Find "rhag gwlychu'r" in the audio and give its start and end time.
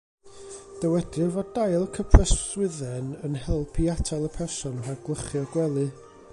4.89-5.49